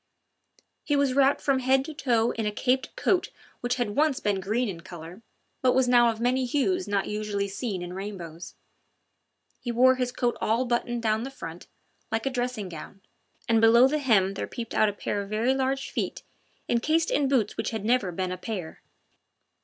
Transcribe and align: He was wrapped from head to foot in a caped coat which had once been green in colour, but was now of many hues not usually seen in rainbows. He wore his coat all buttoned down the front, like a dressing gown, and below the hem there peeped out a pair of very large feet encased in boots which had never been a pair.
He 0.83 0.95
was 0.95 1.13
wrapped 1.13 1.41
from 1.41 1.59
head 1.59 1.85
to 1.85 1.93
foot 1.93 2.35
in 2.39 2.47
a 2.47 2.51
caped 2.51 2.95
coat 2.95 3.29
which 3.59 3.75
had 3.75 3.95
once 3.95 4.19
been 4.19 4.39
green 4.39 4.67
in 4.67 4.81
colour, 4.81 5.21
but 5.61 5.73
was 5.75 5.87
now 5.87 6.09
of 6.09 6.19
many 6.19 6.43
hues 6.45 6.87
not 6.87 7.07
usually 7.07 7.47
seen 7.47 7.83
in 7.83 7.93
rainbows. 7.93 8.55
He 9.59 9.71
wore 9.71 9.97
his 9.97 10.11
coat 10.11 10.35
all 10.41 10.65
buttoned 10.65 11.03
down 11.03 11.21
the 11.21 11.29
front, 11.29 11.67
like 12.11 12.25
a 12.25 12.31
dressing 12.31 12.67
gown, 12.67 13.01
and 13.47 13.61
below 13.61 13.87
the 13.87 13.99
hem 13.99 14.33
there 14.33 14.47
peeped 14.47 14.73
out 14.73 14.89
a 14.89 14.93
pair 14.93 15.21
of 15.21 15.29
very 15.29 15.53
large 15.53 15.91
feet 15.91 16.23
encased 16.67 17.11
in 17.11 17.27
boots 17.27 17.55
which 17.55 17.69
had 17.69 17.85
never 17.85 18.11
been 18.11 18.31
a 18.31 18.37
pair. 18.39 18.81